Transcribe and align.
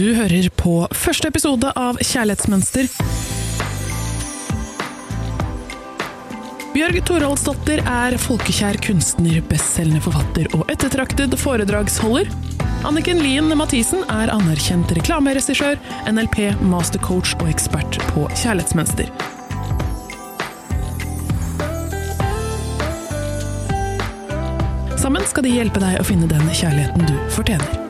Du 0.00 0.14
hører 0.16 0.46
på 0.56 0.86
første 0.96 1.28
episode 1.28 1.68
av 1.76 1.98
Kjærlighetsmønster. 2.00 2.86
Bjørg 6.72 6.96
Thoroldsdottir 7.10 7.82
er 7.84 8.16
folkekjær 8.22 8.78
kunstner, 8.86 9.42
bestselgende 9.50 10.00
forfatter 10.06 10.48
og 10.56 10.72
ettertraktet 10.72 11.36
foredragsholder. 11.42 12.30
Anniken 12.88 13.20
Lien 13.20 13.52
Mathisen 13.60 14.06
er 14.06 14.32
anerkjent 14.32 14.94
reklameregissør, 14.96 15.76
NLP, 16.08 16.40
mastercoach 16.64 17.34
og 17.42 17.52
ekspert 17.52 18.00
på 18.14 18.24
kjærlighetsmønster. 18.40 19.12
Sammen 24.96 25.28
skal 25.28 25.44
de 25.44 25.54
hjelpe 25.58 25.84
deg 25.84 26.00
å 26.00 26.08
finne 26.08 26.32
den 26.32 26.48
kjærligheten 26.54 27.04
du 27.04 27.16
fortjener. 27.36 27.89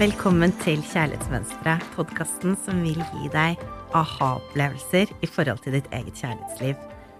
Velkommen 0.00 0.54
til 0.62 0.80
Kjærlighetsmønsteret, 0.80 1.82
podkasten 1.92 2.54
som 2.64 2.78
vil 2.80 2.96
gi 3.18 3.26
deg 3.34 3.60
aha-opplevelser 3.92 5.10
i 5.20 5.28
forhold 5.28 5.58
til 5.60 5.74
ditt 5.76 5.90
eget 5.92 6.16
kjærlighetsliv. 6.16 6.78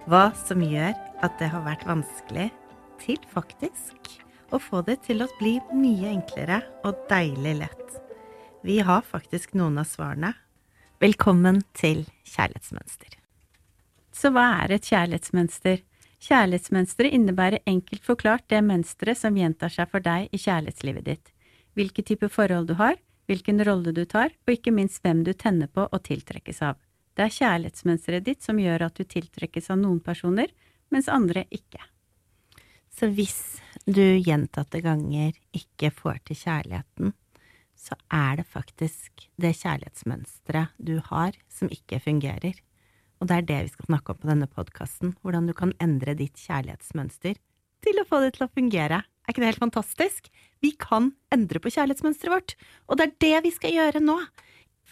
Hva 0.08 0.22
som 0.46 0.62
gjør 0.64 0.94
at 1.20 1.34
det 1.36 1.50
har 1.52 1.66
vært 1.66 1.82
vanskelig 1.84 2.46
til 3.02 3.18
faktisk 3.34 4.14
å 4.48 4.56
få 4.64 4.80
det 4.86 4.96
til 5.04 5.20
å 5.20 5.28
bli 5.36 5.58
mye 5.76 6.08
enklere 6.08 6.62
og 6.88 7.02
deilig 7.10 7.52
lett. 7.58 7.98
Vi 8.64 8.78
har 8.88 9.04
faktisk 9.04 9.52
noen 9.60 9.76
av 9.82 9.90
svarene. 9.90 10.30
Velkommen 11.04 11.60
til 11.76 12.06
Kjærlighetsmønster. 12.32 13.18
Så 14.08 14.32
hva 14.32 14.46
er 14.62 14.78
et 14.78 14.88
kjærlighetsmønster? 14.88 15.84
Kjærlighetsmønsteret 16.30 17.12
innebærer 17.12 17.60
enkelt 17.68 18.08
forklart 18.08 18.48
det 18.48 18.62
mønsteret 18.64 19.20
som 19.20 19.36
gjentar 19.36 19.68
seg 19.76 19.92
for 19.92 20.00
deg 20.00 20.32
i 20.32 20.40
kjærlighetslivet 20.40 21.10
ditt 21.12 21.30
hvilke 21.80 22.04
type 22.04 22.28
forhold 22.28 22.68
du 22.68 22.76
har, 22.80 22.98
hvilken 23.30 23.62
rolle 23.64 23.94
du 23.96 24.04
tar, 24.04 24.34
og 24.44 24.52
ikke 24.52 24.74
minst 24.74 25.00
hvem 25.04 25.24
du 25.24 25.32
tenner 25.32 25.70
på 25.72 25.86
og 25.86 26.02
tiltrekkes 26.04 26.60
av. 26.66 26.76
Det 27.16 27.26
er 27.26 27.36
kjærlighetsmønsteret 27.36 28.26
ditt 28.26 28.44
som 28.44 28.60
gjør 28.60 28.86
at 28.86 28.98
du 28.98 29.06
tiltrekkes 29.08 29.70
av 29.72 29.80
noen 29.80 30.00
personer, 30.04 30.52
mens 30.92 31.08
andre 31.10 31.46
ikke. 31.54 31.80
Så 32.90 33.08
hvis 33.14 33.60
du 33.86 34.02
gjentatte 34.20 34.82
ganger 34.84 35.36
ikke 35.56 35.92
får 35.94 36.20
til 36.28 36.40
kjærligheten, 36.42 37.14
så 37.80 37.96
er 38.12 38.40
det 38.40 38.48
faktisk 38.50 39.28
det 39.40 39.54
kjærlighetsmønsteret 39.56 40.74
du 40.76 40.98
har, 41.06 41.38
som 41.48 41.70
ikke 41.72 42.02
fungerer. 42.04 42.58
Og 43.20 43.28
det 43.30 43.38
er 43.38 43.46
det 43.48 43.60
vi 43.66 43.72
skal 43.72 43.88
snakke 43.88 44.12
om 44.12 44.20
på 44.20 44.28
denne 44.28 44.48
podkasten, 44.50 45.14
hvordan 45.22 45.48
du 45.48 45.54
kan 45.56 45.72
endre 45.80 46.16
ditt 46.18 46.40
kjærlighetsmønster 46.40 47.40
til 47.84 48.00
å 48.00 48.06
få 48.08 48.20
det 48.24 48.34
til 48.36 48.46
å 48.46 48.52
fungere. 48.52 49.00
Er 49.24 49.32
ikke 49.32 49.42
det 49.42 49.52
helt 49.52 49.64
fantastisk? 49.64 50.30
Vi 50.64 50.72
kan 50.80 51.12
endre 51.32 51.60
på 51.62 51.72
kjærlighetsmønsteret 51.72 52.32
vårt, 52.34 52.54
og 52.88 52.98
det 52.98 53.06
er 53.06 53.18
det 53.24 53.44
vi 53.46 53.52
skal 53.54 53.76
gjøre 53.76 54.02
nå. 54.04 54.16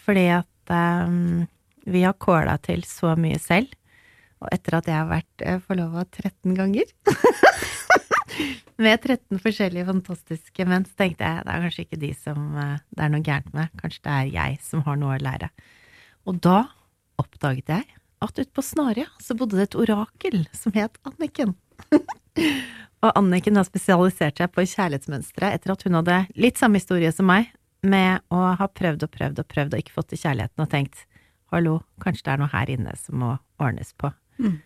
Fordi 0.05 0.25
at 0.39 0.73
um, 0.73 1.45
vi 1.89 2.05
har 2.05 2.17
kåla 2.17 2.57
til 2.63 2.85
så 2.87 3.15
mye 3.19 3.39
selv, 3.41 3.73
og 4.39 4.47
etter 4.55 4.79
at 4.79 4.87
jeg 4.87 4.95
har 4.95 5.09
vært 5.09 5.45
uh, 5.45 5.59
forlova 5.65 6.05
13 6.07 6.55
ganger 6.57 6.87
med 8.83 8.95
13 9.03 9.41
forskjellige 9.43 9.89
fantastiske 9.89 10.67
menn, 10.69 10.87
så 10.87 11.03
tenkte 11.03 11.27
jeg 11.27 11.45
det 11.45 11.53
er 11.53 11.65
kanskje 11.67 11.85
ikke 11.85 12.01
de 12.05 12.11
som 12.17 12.49
uh, 12.55 12.77
det 12.95 13.05
er 13.05 13.13
noe 13.13 13.25
gærent 13.25 13.53
med, 13.57 13.73
kanskje 13.81 14.05
det 14.07 14.17
er 14.17 14.33
jeg 14.37 14.59
som 14.65 14.85
har 14.87 14.99
noe 15.01 15.17
å 15.17 15.23
lære. 15.25 15.51
Og 16.29 16.39
da 16.45 16.61
oppdaget 17.19 17.73
jeg 17.75 17.87
at 18.23 18.39
utpå 18.41 18.63
Snarøya 18.63 19.09
så 19.23 19.35
bodde 19.37 19.59
det 19.59 19.69
et 19.69 19.79
orakel 19.79 20.45
som 20.55 20.73
het 20.75 20.97
Anniken. 21.07 21.55
Og 23.05 23.13
Anniken 23.15 23.55
har 23.55 23.67
spesialisert 23.67 24.41
seg 24.41 24.51
på 24.51 24.65
kjærlighetsmønstre 24.67 25.53
etter 25.55 25.71
at 25.71 25.85
hun 25.85 25.95
hadde 26.01 26.17
litt 26.35 26.59
samme 26.59 26.81
historie 26.81 27.11
som 27.15 27.29
meg, 27.29 27.53
med 27.79 28.25
å 28.27 28.41
ha 28.59 28.67
prøvd 28.67 29.05
og 29.05 29.11
prøvd 29.13 29.37
og 29.39 29.47
prøvd 29.47 29.75
og 29.75 29.83
ikke 29.83 29.95
fått 29.95 30.09
til 30.11 30.19
kjærligheten, 30.19 30.63
og 30.65 30.71
tenkt 30.71 31.05
hallo, 31.53 31.77
kanskje 32.03 32.25
det 32.25 32.33
er 32.33 32.41
noe 32.41 32.51
her 32.51 32.71
inne 32.73 32.95
som 32.99 33.21
må 33.21 33.29
ordnes 33.61 33.93
på. 33.95 34.11
Mm. 34.41 34.57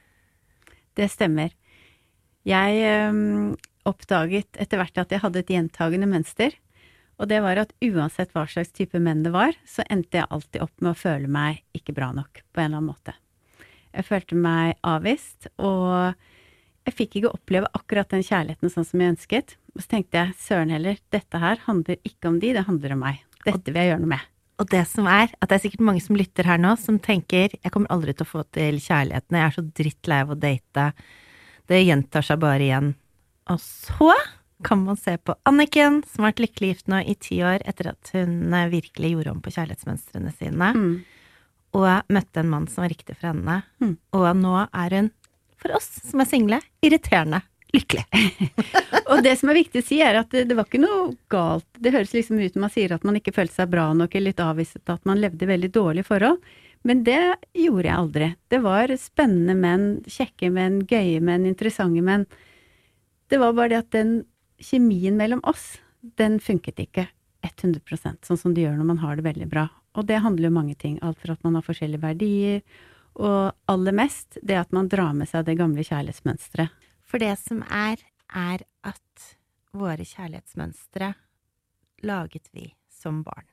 Det 0.97 1.09
stemmer. 1.13 1.53
Jeg 2.47 2.81
øhm, 2.89 3.53
oppdaget 3.87 4.59
etter 4.59 4.81
hvert 4.81 4.97
at 4.99 5.13
jeg 5.13 5.23
hadde 5.23 5.43
et 5.43 5.53
gjentagende 5.53 6.09
mønster, 6.09 6.57
og 7.21 7.29
det 7.29 7.39
var 7.45 7.61
at 7.61 7.73
uansett 7.85 8.33
hva 8.33 8.47
slags 8.49 8.73
type 8.73 8.99
menn 8.99 9.21
det 9.23 9.31
var, 9.35 9.53
så 9.69 9.85
endte 9.93 10.19
jeg 10.19 10.29
alltid 10.33 10.65
opp 10.65 10.73
med 10.81 10.95
å 10.95 10.97
føle 10.97 11.29
meg 11.29 11.61
ikke 11.77 11.95
bra 11.95 12.09
nok, 12.15 12.41
på 12.51 12.63
en 12.63 12.71
eller 12.71 12.81
annen 12.81 12.89
måte. 12.89 13.13
Jeg 13.93 14.09
følte 14.09 14.39
meg 14.41 14.79
avvist, 14.89 15.47
og 15.61 16.17
jeg 16.83 16.95
fikk 16.97 17.17
ikke 17.19 17.31
oppleve 17.31 17.69
akkurat 17.77 18.11
den 18.11 18.25
kjærligheten 18.25 18.71
sånn 18.71 18.87
som 18.87 19.01
jeg 19.01 19.13
ønsket. 19.15 19.55
Og 19.73 19.83
så 19.83 19.95
tenkte 19.95 20.19
jeg 20.19 20.37
søren 20.41 20.73
heller, 20.73 20.99
dette 21.15 21.39
her 21.39 21.61
handler 21.65 21.99
ikke 22.03 22.29
om 22.29 22.39
de, 22.43 22.53
det 22.57 22.65
handler 22.67 22.95
om 22.95 23.03
meg. 23.05 23.23
Dette 23.43 23.71
vil 23.71 23.79
jeg 23.79 23.91
gjøre 23.93 24.03
noe 24.03 24.13
med. 24.15 24.29
Og 24.61 24.69
det 24.69 24.83
som 24.87 25.07
er, 25.09 25.31
at 25.41 25.49
det 25.49 25.57
er 25.57 25.63
sikkert 25.63 25.85
mange 25.87 26.03
som 26.03 26.17
lytter 26.17 26.47
her 26.47 26.59
nå, 26.61 26.75
som 26.79 26.99
tenker 27.01 27.55
jeg 27.55 27.71
kommer 27.73 27.91
aldri 27.93 28.13
til 28.13 28.27
å 28.27 28.29
få 28.29 28.43
til 28.53 28.77
kjærligheten, 28.83 29.39
jeg 29.39 29.47
er 29.47 29.55
så 29.55 29.63
drittlei 29.79 30.19
av 30.23 30.33
å 30.35 30.37
date, 30.39 30.85
det 31.71 31.81
gjentar 31.81 32.27
seg 32.27 32.41
bare 32.43 32.67
igjen. 32.67 32.93
Og 33.51 33.59
så 33.63 34.13
kan 34.63 34.83
man 34.85 34.99
se 34.99 35.17
på 35.17 35.35
Anniken, 35.49 36.03
som 36.07 36.23
har 36.23 36.31
vært 36.31 36.43
lykkelig 36.45 36.69
gift 36.69 36.91
nå 36.91 37.01
i 37.01 37.17
ti 37.19 37.41
år 37.43 37.65
etter 37.67 37.89
at 37.91 38.13
hun 38.15 38.53
eh, 38.53 38.69
virkelig 38.71 39.11
gjorde 39.15 39.33
om 39.33 39.41
på 39.43 39.51
kjærlighetsmønstrene 39.57 40.31
sine, 40.37 40.69
mm. 40.77 40.93
og 41.79 42.13
møtte 42.13 42.43
en 42.43 42.53
mann 42.53 42.69
som 42.71 42.85
var 42.85 42.93
riktig 42.93 43.17
for 43.17 43.31
henne, 43.33 43.59
mm. 43.83 43.97
og 44.15 44.29
nå 44.39 44.55
er 44.69 44.97
hun 44.99 45.11
for 45.63 45.79
oss 45.79 45.89
som 46.03 46.21
er 46.21 46.29
single, 46.29 46.59
irriterende 46.83 47.41
lykkelig. 47.73 48.05
og 49.11 49.23
det 49.25 49.35
som 49.39 49.49
er 49.49 49.57
viktig 49.57 49.81
å 49.81 49.85
si, 49.85 49.99
er 50.05 50.19
at 50.19 50.33
det, 50.33 50.45
det, 50.49 50.57
var 50.57 50.67
ikke 50.67 50.83
noe 50.83 51.15
galt. 51.31 51.67
Det 51.73 51.93
høres 51.93 52.13
liksom 52.13 52.41
ut 52.41 52.53
som 52.53 52.65
man 52.65 52.73
sier 52.73 52.93
at 52.93 53.07
man 53.07 53.17
ikke 53.17 53.33
følte 53.35 53.57
seg 53.57 53.71
bra 53.71 53.87
nok 53.97 54.13
eller 54.13 54.33
litt 54.33 54.43
avvist, 54.43 54.83
at 54.85 55.09
man 55.09 55.21
levde 55.21 55.49
veldig 55.49 55.71
dårlige 55.73 56.07
forhold. 56.07 56.43
Men 56.83 57.05
det 57.07 57.21
gjorde 57.55 57.87
jeg 57.87 57.95
aldri. 57.95 58.29
Det 58.51 58.59
var 58.63 58.91
spennende 58.99 59.55
menn, 59.55 59.87
kjekke 60.11 60.51
menn, 60.53 60.81
gøye 60.89 61.21
menn, 61.23 61.47
interessante 61.49 62.03
menn. 62.03 62.27
Det 63.31 63.39
var 63.41 63.55
bare 63.57 63.73
det 63.73 63.81
at 63.85 63.93
den 63.95 64.17
kjemien 64.63 65.15
mellom 65.17 65.41
oss, 65.47 65.77
den 66.19 66.37
funket 66.43 66.81
ikke 66.83 67.07
100% 67.43 68.27
sånn 68.27 68.39
som 68.39 68.53
det 68.55 68.65
gjør 68.65 68.75
når 68.79 68.89
man 68.91 68.99
har 69.01 69.17
det 69.17 69.25
veldig 69.25 69.47
bra. 69.51 69.67
Og 69.97 70.07
det 70.09 70.19
handler 70.23 70.49
jo 70.49 70.57
mange 70.57 70.75
ting. 70.79 70.97
Alt 71.05 71.21
fra 71.23 71.35
at 71.37 71.43
man 71.45 71.55
har 71.57 71.65
forskjellige 71.65 72.03
verdier, 72.03 72.61
og 73.19 73.53
aller 73.69 73.95
mest 73.95 74.39
det 74.41 74.57
at 74.57 74.73
man 74.73 74.89
drar 74.89 75.13
med 75.17 75.29
seg 75.29 75.45
det 75.47 75.57
gamle 75.59 75.85
kjærlighetsmønsteret. 75.85 76.73
For 77.05 77.21
det 77.21 77.35
som 77.41 77.61
er, 77.69 78.01
er 78.33 78.63
at 78.85 79.27
våre 79.73 80.05
kjærlighetsmønstre 80.05 81.13
laget 82.03 82.49
vi 82.53 82.71
som 82.89 83.21
barn. 83.25 83.45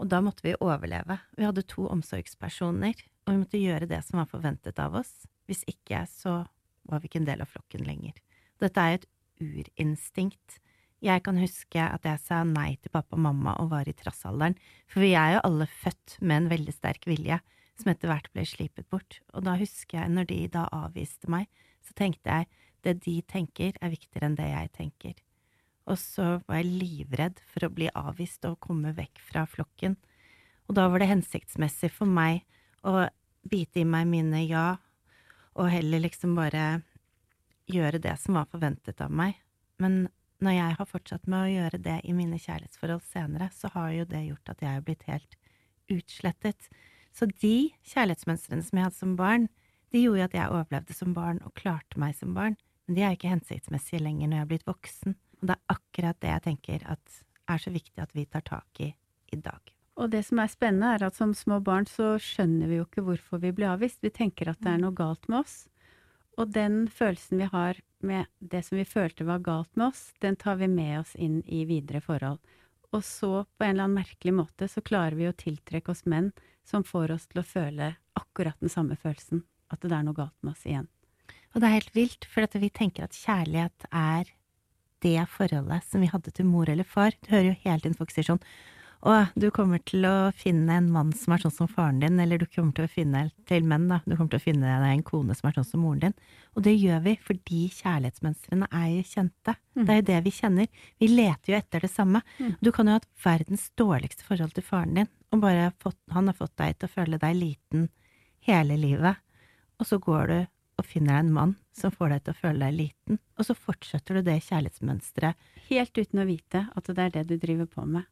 Og 0.00 0.08
da 0.08 0.20
måtte 0.24 0.44
vi 0.46 0.56
overleve. 0.60 1.18
Vi 1.36 1.44
hadde 1.44 1.66
to 1.68 1.86
omsorgspersoner, 1.92 2.96
og 3.26 3.32
vi 3.32 3.40
måtte 3.42 3.60
gjøre 3.60 3.88
det 3.88 4.00
som 4.06 4.20
var 4.20 4.30
forventet 4.30 4.80
av 4.80 4.96
oss. 5.00 5.12
Hvis 5.48 5.62
ikke, 5.68 6.06
så 6.08 6.42
var 6.88 7.00
vi 7.00 7.10
ikke 7.10 7.20
en 7.20 7.28
del 7.28 7.44
av 7.44 7.50
flokken 7.52 7.84
lenger. 7.84 8.16
Dette 8.60 8.80
er 8.80 8.98
et 8.98 9.08
urinstinkt. 9.40 10.60
Jeg 11.04 11.24
kan 11.24 11.38
huske 11.40 11.80
at 11.80 12.04
jeg 12.04 12.20
sa 12.20 12.42
nei 12.44 12.74
til 12.80 12.92
pappa 12.92 13.16
og 13.16 13.24
mamma 13.24 13.56
og 13.60 13.70
var 13.72 13.88
i 13.88 13.96
trassalderen, 13.96 14.56
for 14.88 15.04
vi 15.04 15.14
er 15.16 15.36
jo 15.36 15.44
alle 15.48 15.68
født 15.68 16.18
med 16.20 16.42
en 16.42 16.50
veldig 16.52 16.76
sterk 16.76 17.08
vilje 17.08 17.40
som 17.80 17.92
etter 17.92 18.10
hvert 18.10 18.30
ble 18.34 18.44
slipet 18.48 18.88
bort. 18.92 19.20
Og 19.34 19.44
da 19.46 19.56
husker 19.60 20.02
jeg, 20.02 20.12
når 20.14 20.28
de 20.30 20.40
da 20.52 20.66
avviste 20.74 21.30
meg, 21.32 21.48
så 21.84 21.96
tenkte 21.98 22.30
jeg 22.30 22.48
det 22.84 22.96
de 23.04 23.16
tenker, 23.28 23.74
er 23.80 23.92
viktigere 23.92 24.30
enn 24.30 24.38
det 24.38 24.48
jeg 24.48 24.72
tenker. 24.76 25.16
Og 25.90 25.98
så 25.98 26.26
var 26.46 26.60
jeg 26.60 26.70
livredd 26.80 27.40
for 27.50 27.66
å 27.66 27.72
bli 27.74 27.88
avvist 27.98 28.44
og 28.48 28.60
komme 28.62 28.92
vekk 28.96 29.20
fra 29.26 29.46
flokken. 29.48 29.96
Og 30.68 30.76
da 30.78 30.86
var 30.88 31.02
det 31.02 31.10
hensiktsmessig 31.10 31.90
for 31.92 32.08
meg 32.08 32.44
å 32.86 33.08
bite 33.50 33.82
i 33.82 33.88
meg 33.88 34.06
mine 34.08 34.44
ja, 34.44 34.78
og 35.58 35.72
heller 35.72 36.04
liksom 36.04 36.36
bare 36.38 36.82
gjøre 37.70 38.00
det 38.02 38.14
som 38.20 38.38
var 38.38 38.48
forventet 38.50 39.00
av 39.02 39.12
meg. 39.12 39.38
Men 39.80 40.04
når 40.40 40.56
jeg 40.56 40.76
har 40.78 40.88
fortsatt 40.88 41.26
med 41.28 41.42
å 41.42 41.52
gjøre 41.52 41.80
det 41.84 41.98
i 42.08 42.14
mine 42.16 42.38
kjærlighetsforhold 42.40 43.02
senere, 43.04 43.50
så 43.52 43.70
har 43.74 43.90
jo 43.96 44.06
det 44.08 44.22
gjort 44.28 44.52
at 44.54 44.62
jeg 44.64 44.78
er 44.78 44.86
blitt 44.86 45.04
helt 45.08 45.36
utslettet. 45.90 46.70
Så 47.16 47.26
de 47.42 47.70
kjærlighetsmønstrene 47.90 48.64
som 48.66 48.78
jeg 48.78 48.88
hadde 48.88 48.98
som 48.98 49.16
barn, 49.18 49.48
de 49.90 50.04
gjorde 50.04 50.22
jo 50.22 50.28
at 50.28 50.36
jeg 50.38 50.54
overlevde 50.54 50.96
som 50.96 51.14
barn 51.16 51.40
og 51.46 51.56
klarte 51.58 51.98
meg 51.98 52.14
som 52.18 52.36
barn, 52.36 52.56
men 52.86 52.96
de 52.96 53.02
er 53.06 53.16
ikke 53.16 53.32
hensiktsmessige 53.32 54.02
lenger 54.02 54.30
når 54.30 54.40
jeg 54.40 54.46
er 54.46 54.52
blitt 54.52 54.70
voksen. 54.70 55.18
Og 55.40 55.50
det 55.50 55.56
er 55.56 55.74
akkurat 55.74 56.22
det 56.22 56.32
jeg 56.32 56.46
tenker 56.46 56.86
at 56.94 57.20
er 57.50 57.62
så 57.62 57.72
viktig 57.74 58.02
at 58.02 58.14
vi 58.14 58.26
tar 58.30 58.46
tak 58.46 58.82
i 58.84 58.92
i 59.30 59.38
dag. 59.38 59.60
Og 60.00 60.10
det 60.10 60.22
som 60.26 60.40
er 60.40 60.50
spennende, 60.50 60.94
er 60.94 61.04
at 61.06 61.18
som 61.18 61.34
små 61.36 61.60
barn 61.64 61.86
så 61.88 62.14
skjønner 62.22 62.70
vi 62.70 62.78
jo 62.78 62.86
ikke 62.86 63.04
hvorfor 63.06 63.42
vi 63.42 63.52
blir 63.54 63.72
avvist. 63.74 64.00
Vi 64.02 64.12
tenker 64.14 64.50
at 64.50 64.60
det 64.64 64.72
er 64.72 64.80
noe 64.82 64.96
galt 64.96 65.28
med 65.28 65.42
oss. 65.44 65.56
Og 66.40 66.54
den 66.54 66.86
følelsen 66.88 67.42
vi 67.42 67.50
har 67.52 67.80
med 68.06 68.30
det 68.38 68.62
som 68.64 68.78
vi 68.78 68.86
følte 68.88 69.26
var 69.28 69.42
galt 69.44 69.74
med 69.76 69.90
oss, 69.90 70.08
den 70.24 70.38
tar 70.40 70.56
vi 70.56 70.70
med 70.72 71.02
oss 71.02 71.12
inn 71.14 71.42
i 71.44 71.66
videre 71.68 72.00
forhold. 72.00 72.40
Og 72.96 73.04
så, 73.06 73.44
på 73.44 73.66
en 73.66 73.74
eller 73.74 73.86
annen 73.86 74.00
merkelig 74.00 74.32
måte, 74.34 74.70
så 74.70 74.80
klarer 74.82 75.18
vi 75.18 75.28
å 75.28 75.36
tiltrekke 75.36 75.92
oss 75.92 76.06
menn 76.08 76.32
som 76.68 76.84
får 76.86 77.14
oss 77.16 77.28
til 77.30 77.42
å 77.42 77.46
føle 77.46 77.94
akkurat 78.18 78.58
den 78.60 78.72
samme 78.72 78.98
følelsen. 79.00 79.44
At 79.70 79.82
det 79.84 79.94
er 79.94 80.04
noe 80.06 80.16
galt 80.16 80.36
med 80.42 80.54
oss 80.56 80.66
igjen. 80.66 80.88
Og 81.54 81.62
det 81.62 81.68
er 81.68 81.78
helt 81.78 81.94
vilt, 81.94 82.26
for 82.30 82.46
vi 82.62 82.70
tenker 82.70 83.06
at 83.06 83.16
kjærlighet 83.16 83.86
er 83.90 84.30
det 85.00 85.22
forholdet 85.32 85.86
som 85.88 86.02
vi 86.02 86.10
hadde 86.10 86.32
til 86.34 86.46
mor 86.46 86.68
eller 86.70 86.86
far. 86.86 87.14
Du 87.22 87.32
hører 87.32 87.52
jo 87.52 87.60
hele 87.64 87.82
tiden 87.82 87.96
folk 87.98 88.12
sier 88.14 88.26
sånn 88.26 88.42
å, 89.00 89.14
du 89.32 89.46
kommer 89.54 89.80
til 89.88 90.04
å 90.04 90.30
finne 90.36 90.74
en 90.76 90.90
mann 90.92 91.12
som 91.16 91.32
er 91.32 91.40
sånn 91.40 91.54
som 91.54 91.68
faren 91.70 92.02
din, 92.02 92.18
eller 92.20 92.40
du 92.40 92.44
kommer 92.44 92.74
til 92.76 92.84
å 92.84 92.90
finne 92.90 93.22
til 93.48 93.64
menn, 93.64 93.86
da, 93.88 94.00
du 94.04 94.12
kommer 94.12 94.34
til 94.34 94.42
å 94.42 94.44
finne 94.44 94.68
deg 94.68 94.92
en 94.92 95.04
kone 95.06 95.36
som 95.38 95.48
er 95.48 95.56
sånn 95.56 95.68
som 95.70 95.84
moren 95.84 96.02
din. 96.04 96.16
Og 96.52 96.66
det 96.66 96.74
gjør 96.76 97.00
vi 97.06 97.14
fordi 97.24 97.62
kjærlighetsmønstrene 97.78 98.68
er 98.68 98.90
jo 98.90 99.06
kjente. 99.08 99.56
Mm. 99.78 99.86
Det 99.86 99.94
er 99.94 100.00
jo 100.00 100.06
det 100.10 100.20
vi 100.26 100.34
kjenner. 100.36 100.84
Vi 101.00 101.08
leter 101.14 101.54
jo 101.54 101.58
etter 101.60 101.86
det 101.86 101.92
samme. 101.92 102.20
Mm. 102.36 102.52
Du 102.60 102.70
kan 102.76 102.90
jo 102.90 102.96
ha 102.96 103.00
hatt 103.00 103.10
verdens 103.24 103.66
dårligste 103.80 104.26
forhold 104.28 104.52
til 104.56 104.68
faren 104.68 105.00
din, 105.00 105.10
og 105.32 105.44
bare 105.46 105.72
fått, 105.80 106.00
han 106.12 106.28
har 106.28 106.36
fått 106.36 106.56
deg 106.60 106.76
til 106.76 106.90
å 106.90 106.94
føle 106.98 107.20
deg 107.22 107.40
liten 107.40 107.88
hele 108.44 108.76
livet, 108.80 109.20
og 109.80 109.88
så 109.88 110.00
går 110.00 110.28
du 110.28 110.38
og 110.80 110.86
finner 110.88 111.14
deg 111.16 111.24
en 111.24 111.34
mann 111.34 111.58
som 111.76 111.92
får 111.92 112.14
deg 112.14 112.24
til 112.24 112.34
å 112.34 112.40
føle 112.40 112.66
deg 112.66 112.76
liten, 112.76 113.20
og 113.36 113.46
så 113.48 113.56
fortsetter 113.56 114.16
du 114.18 114.28
det 114.28 114.40
kjærlighetsmønsteret. 114.46 115.50
Helt 115.68 116.00
uten 116.00 116.22
å 116.22 116.28
vite 116.28 116.66
at 116.76 116.88
det 116.88 117.04
er 117.04 117.14
det 117.18 117.28
du 117.28 117.36
driver 117.40 117.68
på 117.68 117.84
med. 117.88 118.08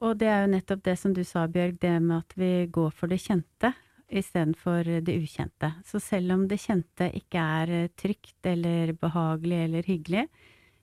Og 0.00 0.16
det 0.16 0.30
er 0.32 0.44
jo 0.44 0.52
nettopp 0.54 0.82
det 0.86 0.96
som 0.96 1.12
du 1.16 1.22
sa, 1.28 1.44
Bjørg, 1.50 1.76
det 1.80 1.94
med 2.00 2.22
at 2.22 2.36
vi 2.40 2.52
går 2.72 2.92
for 2.96 3.10
det 3.12 3.20
kjente 3.20 3.74
istedenfor 4.10 4.88
det 5.06 5.14
ukjente. 5.22 5.72
Så 5.86 6.00
selv 6.02 6.32
om 6.34 6.46
det 6.48 6.58
kjente 6.62 7.10
ikke 7.14 7.42
er 7.60 7.90
trygt 8.00 8.46
eller 8.48 8.94
behagelig 8.98 9.60
eller 9.66 9.86
hyggelig, 9.86 10.26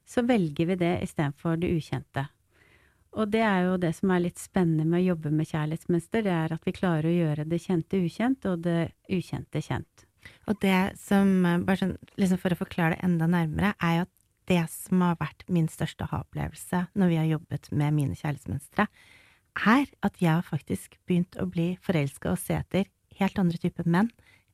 så 0.07 0.23
velger 0.23 0.69
vi 0.69 0.77
det 0.79 0.93
istedenfor 1.03 1.57
det 1.59 1.73
ukjente. 1.75 2.27
Og 3.17 3.31
det 3.33 3.41
er 3.41 3.65
jo 3.65 3.77
det 3.81 3.93
som 3.97 4.11
er 4.13 4.23
litt 4.27 4.39
spennende 4.39 4.85
med 4.85 5.01
å 5.01 5.07
jobbe 5.09 5.31
med 5.33 5.49
kjærlighetsmønster, 5.49 6.23
det 6.23 6.33
er 6.33 6.53
at 6.53 6.67
vi 6.67 6.75
klarer 6.75 7.09
å 7.09 7.15
gjøre 7.15 7.47
det 7.49 7.63
kjente 7.63 7.99
ukjent, 8.03 8.45
og 8.45 8.61
det 8.67 8.91
ukjente 9.09 9.63
kjent. 9.63 10.05
Og 10.47 10.59
det 10.61 10.77
som, 11.01 11.31
bare 11.65 11.79
sånn, 11.79 11.95
liksom 12.19 12.39
for 12.41 12.53
å 12.53 12.59
forklare 12.59 12.95
det 12.95 13.07
enda 13.07 13.29
nærmere, 13.31 13.73
er 13.81 13.95
jo 13.97 14.05
at 14.05 14.13
det 14.47 14.63
som 14.71 15.03
har 15.03 15.17
vært 15.19 15.45
min 15.51 15.67
største 15.71 16.05
aha-opplevelse 16.07 16.85
når 16.97 17.11
vi 17.11 17.19
har 17.19 17.29
jobbet 17.33 17.69
med 17.71 17.95
mine 17.95 18.17
kjærlighetsmønstre, 18.17 18.87
er 19.57 19.85
at 20.05 20.19
jeg 20.21 20.31
har 20.31 20.45
faktisk 20.45 20.97
begynt 21.09 21.37
å 21.41 21.47
bli 21.49 21.71
forelska 21.83 22.31
og 22.33 22.41
se 22.41 22.59
etter 22.59 22.87
helt 23.17 23.39
andre 23.41 23.59
typer 23.61 23.87
menn 23.89 24.11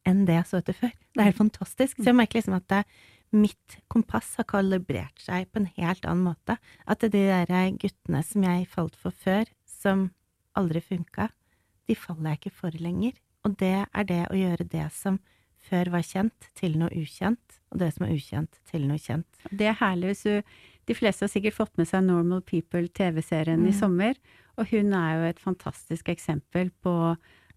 enn 0.08 0.24
det 0.28 0.38
jeg 0.40 0.50
så 0.50 0.60
etter 0.60 0.78
før. 0.78 0.94
Det 1.14 1.22
er 1.22 1.30
helt 1.30 1.40
fantastisk. 1.40 2.00
Så 2.00 2.10
jeg 2.12 2.18
merker 2.18 2.40
liksom 2.40 2.58
at 2.58 2.70
det, 2.72 2.84
mitt 3.34 3.78
kompass 3.90 4.36
har 4.38 4.46
kalibrert 4.46 5.22
seg 5.24 5.48
på 5.50 5.62
en 5.62 5.70
helt 5.80 6.06
annen 6.06 6.28
måte. 6.28 6.58
At 6.86 7.02
de 7.02 7.10
der 7.10 7.50
guttene 7.82 8.22
som 8.26 8.46
jeg 8.46 8.68
falt 8.70 8.98
for 9.00 9.16
før, 9.24 9.50
som 9.66 10.12
aldri 10.60 10.84
funka, 10.86 11.32
de 11.90 11.98
faller 11.98 12.34
jeg 12.34 12.42
ikke 12.42 12.58
for 12.60 12.78
lenger. 12.78 13.18
Og 13.44 13.56
det 13.60 13.76
er 13.88 14.08
det 14.08 14.22
å 14.30 14.38
gjøre 14.38 14.68
det 14.70 14.86
som 14.96 15.18
før 15.64 15.92
var 15.94 16.06
kjent, 16.06 16.50
til 16.60 16.78
noe 16.80 16.92
ukjent, 16.94 17.60
og 17.72 17.82
det 17.82 17.90
som 17.96 18.06
er 18.06 18.14
ukjent, 18.16 18.60
til 18.70 18.88
noe 18.90 19.02
kjent. 19.02 19.44
Det 19.50 19.70
er 19.72 19.80
herlig 19.80 20.14
hvis 20.14 20.28
du 20.30 20.62
De 20.84 20.96
fleste 20.98 21.24
har 21.24 21.30
sikkert 21.32 21.56
fått 21.56 21.78
med 21.80 21.88
seg 21.88 22.02
Normal 22.04 22.42
People, 22.44 22.90
TV-serien 22.92 23.62
mm. 23.62 23.68
i 23.70 23.76
sommer, 23.78 24.18
og 24.60 24.68
hun 24.68 24.92
er 24.92 25.14
jo 25.16 25.30
et 25.30 25.40
fantastisk 25.40 26.10
eksempel 26.12 26.74
på 26.84 26.92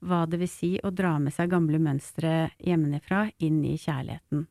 hva 0.07 0.21
det 0.31 0.39
vil 0.39 0.51
si 0.51 0.71
å 0.79 0.93
dra 0.95 1.17
med 1.19 1.35
seg 1.35 1.51
gamle 1.51 1.81
mønstre 1.83 2.53
hjemmefra 2.63 3.25
inn 3.43 3.65
i 3.67 3.75
kjærligheten. 3.83 4.47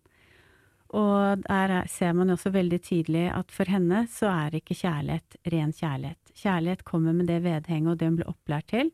Og 0.95 1.45
der 1.45 1.73
ser 1.91 2.13
man 2.15 2.29
jo 2.29 2.37
også 2.37 2.51
veldig 2.55 2.81
tydelig 2.83 3.25
at 3.33 3.51
for 3.51 3.71
henne 3.71 4.05
så 4.11 4.29
er 4.31 4.59
ikke 4.59 4.77
kjærlighet 4.77 5.39
ren 5.51 5.73
kjærlighet. 5.75 6.35
Kjærlighet 6.35 6.85
kommer 6.87 7.15
med 7.15 7.31
det 7.31 7.41
vedhenget 7.43 7.93
og 7.93 7.99
det 7.99 8.11
hun 8.11 8.19
ble 8.19 8.29
opplært 8.31 8.69
til, 8.71 8.91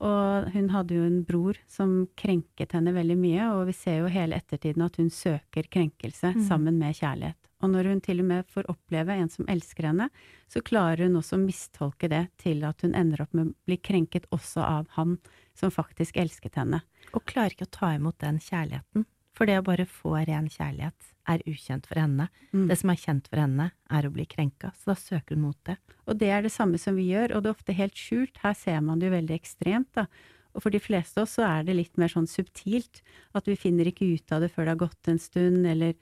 og 0.00 0.48
hun 0.54 0.70
hadde 0.72 0.96
jo 0.96 1.04
en 1.04 1.20
bror 1.28 1.58
som 1.68 2.06
krenket 2.16 2.72
henne 2.72 2.94
veldig 2.96 3.16
mye, 3.20 3.50
og 3.52 3.66
vi 3.68 3.76
ser 3.76 4.00
jo 4.00 4.12
hele 4.12 4.38
ettertiden 4.40 4.86
at 4.86 4.96
hun 4.96 5.10
søker 5.12 5.68
krenkelse 5.68 6.32
mm. 6.36 6.42
sammen 6.48 6.78
med 6.80 6.96
kjærlighet. 6.96 7.36
Og 7.60 7.68
når 7.74 7.90
hun 7.90 8.00
til 8.00 8.22
og 8.22 8.28
med 8.30 8.48
får 8.48 8.70
oppleve 8.72 9.18
en 9.20 9.28
som 9.28 9.48
elsker 9.52 9.90
henne, 9.90 10.08
så 10.48 10.62
klarer 10.64 11.04
hun 11.04 11.18
også 11.20 11.36
å 11.36 11.42
mistolke 11.42 12.08
det 12.08 12.22
til 12.40 12.64
at 12.64 12.80
hun 12.80 12.96
ender 12.96 13.26
opp 13.26 13.36
med 13.36 13.50
å 13.50 13.68
bli 13.68 13.76
krenket 13.76 14.28
også 14.32 14.64
av 14.64 14.88
han 14.96 15.18
som 15.58 15.72
faktisk 15.74 16.16
elsket 16.20 16.56
henne. 16.56 16.80
Og 17.12 17.26
klarer 17.28 17.52
ikke 17.52 17.68
å 17.68 17.76
ta 17.76 17.92
imot 17.98 18.16
den 18.24 18.40
kjærligheten. 18.40 19.04
For 19.40 19.48
det 19.48 19.54
å 19.56 19.64
bare 19.64 19.86
få 19.88 20.18
ren 20.28 20.50
kjærlighet 20.52 21.06
er 21.32 21.40
ukjent 21.48 21.86
for 21.88 21.96
henne. 21.96 22.26
Mm. 22.52 22.66
Det 22.68 22.76
som 22.76 22.90
er 22.92 22.98
kjent 23.00 23.30
for 23.30 23.40
henne, 23.40 23.70
er 23.88 24.04
å 24.04 24.10
bli 24.12 24.26
krenka, 24.28 24.68
så 24.76 24.90
da 24.90 24.96
søker 25.00 25.32
hun 25.32 25.46
mot 25.46 25.56
det. 25.64 25.78
Og 26.04 26.18
det 26.20 26.28
er 26.28 26.44
det 26.44 26.52
samme 26.52 26.76
som 26.82 26.98
vi 26.98 27.06
gjør, 27.08 27.32
og 27.32 27.46
det 27.46 27.48
er 27.48 27.56
ofte 27.56 27.76
helt 27.78 27.96
skjult. 27.96 28.36
Her 28.42 28.52
ser 28.58 28.82
man 28.84 29.00
det 29.00 29.08
jo 29.08 29.14
veldig 29.14 29.38
ekstremt, 29.38 29.88
da. 29.96 30.04
Og 30.52 30.66
for 30.66 30.74
de 30.74 30.82
fleste 30.82 31.16
av 31.16 31.24
oss 31.24 31.38
så 31.38 31.46
er 31.46 31.64
det 31.64 31.78
litt 31.78 31.96
mer 32.00 32.12
sånn 32.12 32.28
subtilt, 32.28 33.00
at 33.32 33.48
vi 33.48 33.56
finner 33.56 33.88
ikke 33.88 34.10
ut 34.12 34.34
av 34.34 34.44
det 34.44 34.50
før 34.52 34.66
det 34.66 34.74
har 34.74 34.82
gått 34.84 35.08
en 35.08 35.22
stund, 35.22 35.64
eller 35.72 35.96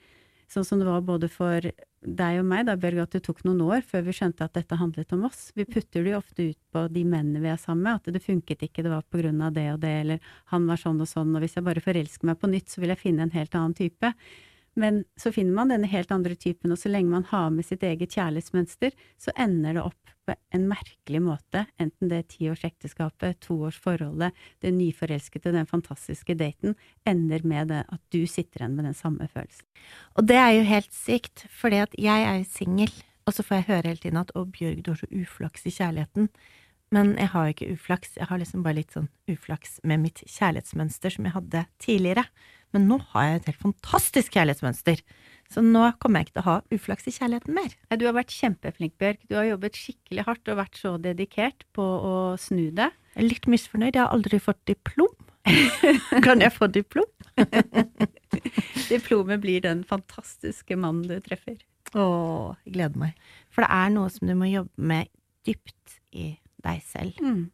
sånn 0.50 0.66
som 0.66 0.82
det 0.82 0.88
var 0.90 1.06
både 1.06 1.30
for 1.30 1.70
deg 2.02 2.38
og 2.40 2.46
meg, 2.46 2.66
da, 2.68 2.76
Børge, 2.78 3.04
at 3.04 3.14
det 3.16 3.22
tok 3.26 3.40
noen 3.46 3.62
år 3.66 3.82
før 3.86 4.04
vi 4.06 4.14
skjønte 4.14 4.46
at 4.46 4.54
dette 4.54 4.78
handlet 4.78 5.14
om 5.16 5.24
oss. 5.26 5.48
Vi 5.58 5.66
putter 5.66 6.04
det 6.04 6.12
jo 6.12 6.20
ofte 6.20 6.48
ut 6.52 6.58
på 6.72 6.84
de 6.94 7.02
mennene 7.04 7.42
vi 7.42 7.50
er 7.50 7.58
sammen 7.60 7.86
med, 7.88 7.98
at 7.98 8.14
det 8.14 8.22
funket 8.24 8.62
ikke, 8.68 8.84
det 8.86 8.92
var 8.92 9.06
på 9.08 9.20
grunn 9.22 9.40
av 9.42 9.56
det 9.56 9.66
og 9.72 9.80
det, 9.82 9.94
eller 10.04 10.28
han 10.52 10.68
var 10.70 10.80
sånn 10.80 11.00
og 11.02 11.10
sånn, 11.10 11.34
og 11.34 11.42
hvis 11.42 11.58
jeg 11.58 11.66
bare 11.66 11.82
forelsker 11.82 12.30
meg 12.30 12.38
på 12.38 12.52
nytt, 12.52 12.70
så 12.70 12.82
vil 12.82 12.94
jeg 12.94 13.02
finne 13.02 13.26
en 13.26 13.34
helt 13.34 13.58
annen 13.58 13.74
type. 13.78 14.12
Men 14.78 15.02
så 15.18 15.32
finner 15.34 15.56
man 15.56 15.74
denne 15.74 15.90
helt 15.90 16.12
andre 16.14 16.38
typen, 16.38 16.70
og 16.70 16.78
så 16.78 16.92
lenge 16.92 17.10
man 17.10 17.26
har 17.32 17.50
med 17.50 17.66
sitt 17.66 17.82
eget 17.82 18.14
kjærlighetsmønster, 18.14 18.94
så 19.18 19.34
ender 19.34 19.74
det 19.80 19.86
opp 19.90 20.17
på 20.28 20.36
en 20.54 20.68
merkelig 20.70 21.22
måte, 21.24 21.64
enten 21.80 22.12
det 22.12 22.26
tiårsekteskapet, 22.34 23.40
toårsforholdet, 23.46 24.36
det 24.62 24.74
nyforelskede, 24.76 25.54
den 25.56 25.68
fantastiske 25.68 26.36
daten, 26.38 26.76
ender 27.08 27.44
med 27.48 27.72
det 27.72 27.82
at 27.88 28.02
du 28.14 28.22
sitter 28.28 28.62
igjen 28.62 28.76
med 28.76 28.90
den 28.90 28.96
samme 28.98 29.28
følelsen. 29.32 29.66
Og 30.20 30.28
det 30.28 30.38
er 30.40 30.54
jo 30.58 30.68
helt 30.68 30.94
sykt, 30.94 31.46
for 31.48 31.72
jeg 31.72 31.90
er 32.04 32.38
jo 32.38 32.48
singel, 32.52 32.92
og 33.28 33.34
så 33.36 33.44
får 33.44 33.60
jeg 33.60 33.68
høre 33.68 33.90
hele 33.90 34.04
tiden 34.04 34.22
at 34.22 34.32
å, 34.36 34.46
Bjørg, 34.48 34.80
du 34.84 34.94
har 34.94 35.00
så 35.02 35.10
uflaks 35.12 35.66
i 35.68 35.74
kjærligheten. 35.74 36.30
Men 36.94 37.10
jeg 37.20 37.28
har 37.34 37.50
ikke 37.50 37.72
uflaks, 37.74 38.14
jeg 38.16 38.28
har 38.30 38.40
liksom 38.40 38.62
bare 38.64 38.78
litt 38.78 38.94
sånn 38.94 39.10
uflaks 39.28 39.76
med 39.84 40.00
mitt 40.06 40.22
kjærlighetsmønster 40.24 41.12
som 41.12 41.28
jeg 41.28 41.34
hadde 41.34 41.64
tidligere. 41.84 42.24
Men 42.72 42.86
nå 42.88 42.96
har 43.12 43.26
jeg 43.26 43.40
et 43.40 43.50
helt 43.50 43.66
fantastisk 43.66 44.32
kjærlighetsmønster. 44.36 45.02
Så 45.48 45.62
nå 45.64 45.86
kommer 46.02 46.20
jeg 46.20 46.28
ikke 46.28 46.36
til 46.36 46.42
å 46.42 46.48
ha 46.48 46.56
uflaks 46.76 47.08
i 47.08 47.14
kjærligheten 47.16 47.56
mer. 47.56 47.76
Du 47.96 48.04
har 48.04 48.16
vært 48.16 48.34
kjempeflink, 48.34 48.98
Bjørk. 49.00 49.22
Du 49.30 49.36
har 49.38 49.48
jobbet 49.48 49.78
skikkelig 49.80 50.26
hardt 50.26 50.50
og 50.52 50.58
vært 50.60 50.76
så 50.80 50.92
dedikert 51.00 51.64
på 51.76 51.84
å 51.84 52.12
snu 52.40 52.68
det. 52.76 52.90
Jeg 53.14 53.22
er 53.22 53.30
litt 53.30 53.48
misfornøyd. 53.48 53.94
Jeg 53.94 54.04
har 54.04 54.12
aldri 54.12 54.40
fått 54.44 54.60
diplom. 54.68 55.14
kan 56.26 56.44
jeg 56.44 56.52
få 56.52 56.68
diplom? 56.68 57.08
Diplomet 58.92 59.40
blir 59.40 59.64
den 59.64 59.84
fantastiske 59.88 60.76
mannen 60.76 61.08
du 61.08 61.16
treffer. 61.24 61.56
Å, 61.96 62.04
jeg 62.66 62.76
gleder 62.76 63.00
meg. 63.00 63.30
For 63.48 63.64
det 63.64 63.72
er 63.72 63.94
noe 63.94 64.12
som 64.12 64.28
du 64.28 64.36
må 64.36 64.50
jobbe 64.50 64.90
med 64.90 65.08
dypt 65.48 66.00
i 66.12 66.34
deg 66.64 66.84
selv. 66.84 67.16
Mm. 67.24 67.46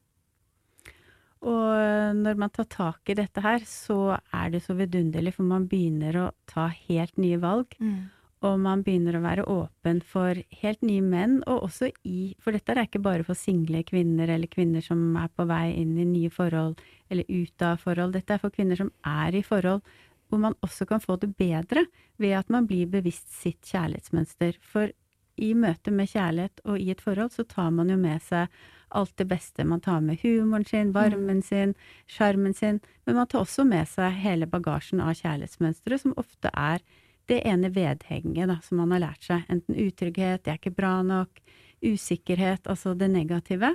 Og 1.44 2.16
når 2.16 2.40
man 2.40 2.52
tar 2.52 2.68
tak 2.72 3.12
i 3.12 3.16
dette 3.18 3.42
her, 3.44 3.64
så 3.68 4.16
er 4.32 4.52
det 4.54 4.62
så 4.64 4.76
vidunderlig, 4.78 5.34
for 5.36 5.46
man 5.48 5.68
begynner 5.68 6.16
å 6.22 6.28
ta 6.48 6.70
helt 6.86 7.18
nye 7.20 7.40
valg. 7.42 7.76
Mm. 7.80 8.06
Og 8.44 8.58
man 8.60 8.82
begynner 8.84 9.16
å 9.16 9.22
være 9.24 9.44
åpen 9.48 10.00
for 10.04 10.36
helt 10.60 10.82
nye 10.84 11.04
menn, 11.04 11.38
og 11.48 11.68
også 11.68 11.88
i 12.04 12.34
For 12.44 12.52
dette 12.52 12.74
er 12.74 12.84
ikke 12.84 13.02
bare 13.04 13.24
for 13.24 13.38
single 13.38 13.80
kvinner 13.88 14.28
eller 14.28 14.50
kvinner 14.52 14.84
som 14.84 15.14
er 15.20 15.30
på 15.32 15.46
vei 15.48 15.76
inn 15.80 15.94
i 15.96 16.08
nye 16.08 16.32
forhold 16.32 16.80
eller 17.12 17.28
ut 17.28 17.64
av 17.64 17.80
forhold. 17.80 18.16
Dette 18.16 18.36
er 18.36 18.42
for 18.42 18.52
kvinner 18.52 18.80
som 18.80 18.92
er 19.08 19.38
i 19.38 19.44
forhold 19.44 19.84
hvor 20.28 20.40
man 20.40 20.56
også 20.64 20.86
kan 20.88 21.02
få 21.04 21.16
det 21.20 21.34
bedre 21.38 21.84
ved 22.20 22.34
at 22.36 22.50
man 22.52 22.66
blir 22.66 22.88
bevisst 22.90 23.30
sitt 23.32 23.60
kjærlighetsmønster. 23.70 24.56
For 24.60 24.92
i 25.36 25.52
møte 25.58 25.90
med 25.90 26.10
kjærlighet 26.12 26.62
og 26.64 26.78
i 26.80 26.90
et 26.94 27.02
forhold 27.02 27.34
så 27.34 27.44
tar 27.48 27.70
man 27.74 27.90
jo 27.90 27.96
med 28.00 28.22
seg 28.22 28.52
alt 28.94 29.14
det 29.18 29.26
beste. 29.30 29.64
Man 29.66 29.82
tar 29.82 30.02
med 30.04 30.20
humoren 30.22 30.66
sin, 30.68 30.92
varmen 30.94 31.40
mm. 31.40 31.46
sin, 31.46 31.74
sjarmen 32.06 32.54
sin, 32.54 32.80
men 33.06 33.18
man 33.18 33.26
tar 33.26 33.42
også 33.42 33.64
med 33.66 33.88
seg 33.90 34.14
hele 34.22 34.46
bagasjen 34.46 35.02
av 35.02 35.16
kjærlighetsmønstre, 35.18 35.98
som 35.98 36.14
ofte 36.20 36.52
er 36.54 36.84
det 37.30 37.40
ene 37.48 37.72
vedhenget 37.74 38.50
da, 38.52 38.60
som 38.62 38.78
man 38.82 38.94
har 38.94 39.06
lært 39.08 39.26
seg. 39.26 39.44
Enten 39.48 39.74
utrygghet, 39.74 40.44
'jeg 40.44 40.52
er 40.52 40.60
ikke 40.60 40.76
bra 40.76 41.00
nok', 41.02 41.42
usikkerhet, 41.84 42.66
altså 42.70 42.94
det 42.96 43.10
negative. 43.10 43.74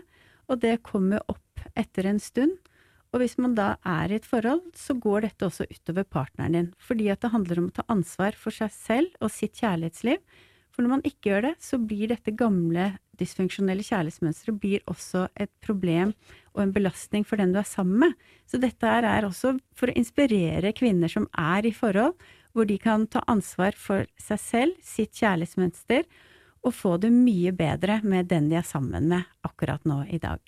Og 0.50 0.60
det 0.62 0.82
kommer 0.84 1.22
opp 1.28 1.62
etter 1.78 2.06
en 2.10 2.20
stund. 2.20 2.58
Og 3.10 3.24
hvis 3.24 3.38
man 3.42 3.56
da 3.58 3.76
er 3.86 4.12
i 4.12 4.20
et 4.20 4.26
forhold, 4.26 4.62
så 4.78 4.94
går 4.94 5.26
dette 5.26 5.46
også 5.48 5.66
utover 5.70 6.06
partneren 6.06 6.54
din. 6.54 6.74
Fordi 6.78 7.10
at 7.10 7.22
det 7.22 7.34
handler 7.34 7.62
om 7.62 7.70
å 7.70 7.78
ta 7.80 7.86
ansvar 7.90 8.38
for 8.38 8.54
seg 8.54 8.72
selv 8.74 9.10
og 9.20 9.34
sitt 9.34 9.58
kjærlighetsliv. 9.58 10.22
For 10.80 10.88
når 10.88 10.94
man 10.94 11.02
ikke 11.04 11.28
gjør 11.28 11.42
det, 11.44 11.50
så 11.60 11.76
blir 11.76 12.08
dette 12.08 12.32
gamle, 12.40 12.86
dysfunksjonelle 13.20 13.84
kjærlighetsmønsteret 13.84 14.60
blir 14.64 14.84
også 14.88 15.26
et 15.36 15.50
problem 15.60 16.14
og 16.54 16.62
en 16.64 16.72
belastning 16.72 17.26
for 17.28 17.36
den 17.36 17.52
du 17.52 17.58
er 17.60 17.68
sammen 17.68 17.98
med. 18.06 18.14
Så 18.48 18.62
dette 18.64 18.88
er 18.88 19.28
også 19.28 19.58
for 19.76 19.92
å 19.92 19.96
inspirere 20.00 20.72
kvinner 20.72 21.12
som 21.12 21.26
er 21.36 21.68
i 21.68 21.74
forhold, 21.76 22.16
hvor 22.56 22.70
de 22.70 22.78
kan 22.80 23.04
ta 23.12 23.20
ansvar 23.28 23.76
for 23.76 24.08
seg 24.24 24.40
selv, 24.40 24.78
sitt 24.80 25.20
kjærlighetsmønster, 25.20 26.08
og 26.64 26.78
få 26.78 26.94
det 27.04 27.12
mye 27.12 27.52
bedre 27.60 28.00
med 28.08 28.32
den 28.32 28.48
de 28.48 28.62
er 28.62 28.72
sammen 28.72 29.12
med 29.12 29.28
akkurat 29.44 29.84
nå 29.84 30.06
i 30.08 30.22
dag. 30.24 30.40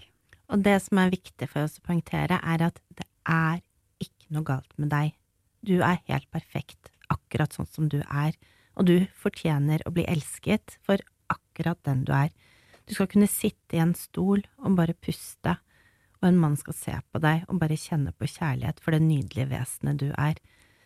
Og 0.47 0.63
det 0.63 0.77
som 0.85 1.03
er 1.03 1.11
viktig 1.11 1.51
for 1.51 1.65
oss 1.67 1.75
å 1.83 1.85
poengtere, 1.89 2.39
er 2.39 2.69
at 2.69 2.79
det 2.95 3.09
er 3.27 3.59
ikke 3.99 4.31
noe 4.31 4.47
galt 4.47 4.71
med 4.79 4.95
deg. 4.95 5.11
Du 5.59 5.75
er 5.83 5.99
helt 6.07 6.31
perfekt, 6.31 6.87
akkurat 7.11 7.51
sånn 7.51 7.67
som 7.67 7.91
du 7.91 7.99
er, 8.07 8.31
og 8.77 8.87
du 8.87 8.95
fortjener 9.17 9.83
å 9.85 9.93
bli 9.95 10.05
elsket 10.09 10.77
for 10.85 11.01
akkurat 11.31 11.79
den 11.87 12.05
du 12.07 12.13
er. 12.15 12.31
Du 12.87 12.95
skal 12.95 13.09
kunne 13.11 13.29
sitte 13.31 13.77
i 13.77 13.83
en 13.83 13.93
stol 13.97 14.43
og 14.61 14.79
bare 14.79 14.97
puste, 14.97 15.57
og 16.21 16.29
en 16.29 16.39
mann 16.39 16.57
skal 16.59 16.77
se 16.77 16.95
på 17.11 17.21
deg 17.23 17.45
og 17.49 17.61
bare 17.61 17.79
kjenne 17.79 18.13
på 18.13 18.29
kjærlighet 18.29 18.81
for 18.83 18.95
det 18.95 19.03
nydelige 19.05 19.49
vesenet 19.53 20.01
du 20.01 20.09
er. 20.11 20.37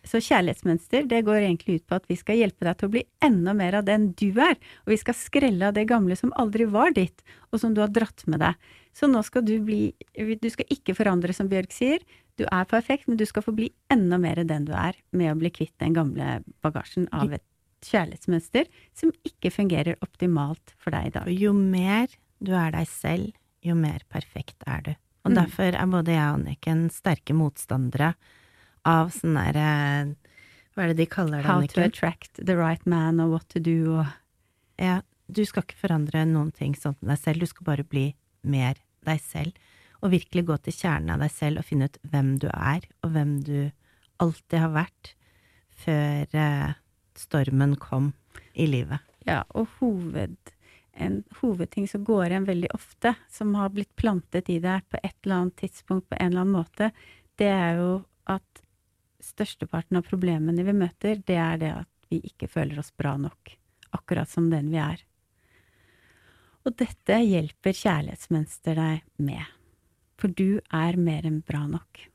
Så 0.06 0.20
kjærlighetsmønster 0.22 1.08
det 1.10 1.24
går 1.26 1.40
egentlig 1.40 1.80
ut 1.80 1.86
på 1.90 1.96
at 1.98 2.04
vi 2.06 2.16
skal 2.18 2.38
hjelpe 2.38 2.66
deg 2.68 2.76
til 2.78 2.88
å 2.88 2.92
bli 2.94 3.02
enda 3.26 3.56
mer 3.58 3.80
av 3.80 3.88
den 3.88 4.12
du 4.18 4.28
er, 4.30 4.54
og 4.84 4.92
vi 4.92 4.98
skal 5.00 5.18
skrelle 5.18 5.66
av 5.66 5.74
det 5.74 5.88
gamle 5.90 6.14
som 6.18 6.34
aldri 6.38 6.68
var 6.70 6.94
ditt, 6.94 7.24
og 7.50 7.58
som 7.62 7.74
du 7.74 7.82
har 7.82 7.90
dratt 7.90 8.22
med 8.30 8.40
deg. 8.44 8.54
Så 8.94 9.10
nå 9.10 9.20
skal 9.26 9.44
du 9.44 9.58
bli 9.66 9.90
Du 10.14 10.48
skal 10.48 10.70
ikke 10.72 10.94
forandre, 10.96 11.34
som 11.34 11.50
Bjørg 11.50 11.74
sier. 11.74 12.06
Du 12.38 12.46
er 12.46 12.70
perfekt, 12.70 13.08
men 13.08 13.18
du 13.18 13.26
skal 13.26 13.42
få 13.42 13.52
bli 13.56 13.72
enda 13.92 14.18
mer 14.18 14.44
den 14.44 14.64
du 14.68 14.72
er, 14.72 14.94
med 15.10 15.32
å 15.32 15.40
bli 15.40 15.50
kvitt 15.50 15.74
den 15.82 15.96
gamle 15.96 16.40
bagasjen 16.62 17.10
av 17.12 17.34
et 17.34 17.44
kjærlighetsmønster 17.84 18.68
som 18.96 19.12
ikke 19.26 19.50
fungerer 19.52 19.96
optimalt 20.02 20.74
for 20.78 20.90
deg 20.94 21.06
i 21.10 21.14
dag. 21.18 21.28
Jo 21.32 21.52
mer 21.56 22.08
du 22.40 22.52
er 22.54 22.70
deg 22.74 22.86
selv, 22.88 23.32
jo 23.64 23.74
mer 23.74 24.02
perfekt 24.12 24.62
er 24.66 24.80
du. 24.82 24.90
Og 25.24 25.32
Mm. 25.32 25.34
derfor 25.40 25.74
er 25.74 25.86
både 25.86 26.12
jeg 26.14 26.22
og 26.30 26.38
Anniken 26.40 26.90
sterke 26.90 27.34
motstandere 27.34 28.14
av 28.84 29.10
sånn 29.10 29.34
derre 29.34 30.14
Hva 30.76 30.84
er 30.84 30.88
det 30.92 30.96
de 30.98 31.06
kaller 31.06 31.38
det, 31.42 31.46
How 31.46 31.66
to 31.66 31.80
attract 31.82 32.44
the 32.46 32.54
right 32.56 32.84
man 32.86 33.18
og 33.20 33.30
what 33.32 33.48
to 33.48 33.58
do 33.58 33.96
og 33.98 34.06
Ja, 34.78 35.00
du 35.32 35.42
skal 35.44 35.62
ikke 35.64 35.80
forandre 35.88 36.24
noen 36.26 36.52
ting 36.52 36.74
sånn 36.74 36.94
med 37.00 37.16
deg 37.16 37.18
selv, 37.18 37.40
du 37.40 37.46
skal 37.46 37.64
bare 37.64 37.82
bli 37.84 38.14
mer 38.44 38.74
deg 39.04 39.20
selv. 39.20 39.52
Og 40.02 40.10
virkelig 40.12 40.44
gå 40.46 40.56
til 40.62 40.72
kjernen 40.76 41.10
av 41.14 41.18
deg 41.20 41.30
selv 41.32 41.58
og 41.58 41.64
finne 41.64 41.84
ut 41.88 41.96
hvem 42.12 42.38
du 42.38 42.46
er, 42.52 42.82
og 43.02 43.10
hvem 43.12 43.42
du 43.42 43.72
alltid 44.20 44.58
har 44.60 44.70
vært, 44.70 45.14
før 45.82 46.26
eh, 46.34 46.74
stormen 47.20 47.76
kom 47.80 48.12
i 48.54 48.66
livet. 48.68 49.02
Ja, 49.26 49.42
og 49.58 49.68
hoved, 49.80 50.36
en 50.96 51.22
hovedting 51.40 51.88
som 51.90 52.04
går 52.06 52.30
igjen 52.30 52.48
veldig 52.48 52.70
ofte, 52.76 53.14
som 53.32 53.54
har 53.58 53.72
blitt 53.74 53.92
plantet 53.98 54.50
i 54.52 54.60
deg 54.62 54.86
på 54.90 55.00
et 55.02 55.16
eller 55.24 55.42
annet 55.42 55.58
tidspunkt 55.64 56.08
på 56.08 56.18
en 56.18 56.30
eller 56.30 56.44
annen 56.44 56.56
måte, 56.56 56.90
det 57.36 57.50
er 57.52 57.80
jo 57.80 57.90
at 58.30 58.62
størsteparten 59.22 59.98
av 59.98 60.06
problemene 60.06 60.64
vi 60.64 60.74
møter, 60.76 61.20
det 61.26 61.36
er 61.40 61.60
det 61.60 61.72
at 61.82 61.92
vi 62.10 62.22
ikke 62.28 62.48
føler 62.48 62.80
oss 62.80 62.92
bra 62.96 63.16
nok, 63.18 63.56
akkurat 63.96 64.30
som 64.30 64.48
den 64.52 64.70
vi 64.72 64.80
er. 64.80 65.02
Og 66.66 66.74
dette 66.78 67.20
hjelper 67.22 67.76
kjærlighetsmønster 67.76 68.78
deg 68.78 69.04
med, 69.22 69.42
for 70.18 70.32
du 70.32 70.58
er 70.74 70.98
mer 70.98 71.26
enn 71.28 71.42
bra 71.46 71.66
nok. 71.70 72.06